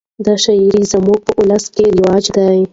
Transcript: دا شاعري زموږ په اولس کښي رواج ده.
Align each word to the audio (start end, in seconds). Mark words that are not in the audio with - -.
دا 0.25 0.33
شاعري 0.43 0.81
زموږ 0.93 1.17
په 1.25 1.31
اولس 1.39 1.63
کښي 1.73 1.87
رواج 1.97 2.25
ده. 2.35 2.45